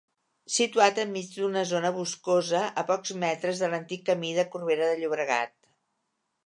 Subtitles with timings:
[0.53, 5.57] Situat enmig d'una zona boscosa, a pocs metres de l'antic camí de Corbera de Llobregat.